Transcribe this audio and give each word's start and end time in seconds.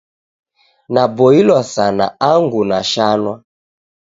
Naboilwa 0.93 1.61
sana 1.73 2.05
angu 2.31 2.61
nashanwa. 2.69 3.35